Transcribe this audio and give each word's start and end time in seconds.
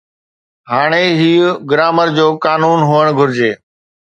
ھاڻي 0.71 1.05
ھيءَ 1.19 1.45
گرامر 1.69 2.07
جو 2.17 2.27
قانون 2.45 2.79
ھئڻ 2.89 3.05
گھرجي 3.17 3.51